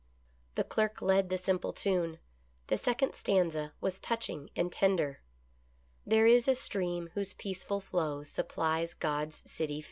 [0.55, 2.17] The clerk led the simple tune.
[2.69, 5.21] The second stanza was touching and tender:"
[6.07, 9.79] There is a stream whose peaceful flow Supplies God's city fair."